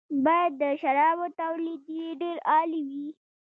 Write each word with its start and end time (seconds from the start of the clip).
باید 0.25 0.51
د 0.61 0.63
شرابو 0.81 1.25
تولید 1.41 1.83
یې 1.97 2.07
ډېر 2.21 2.37
عالي 2.51 2.81
وي. 2.89 3.07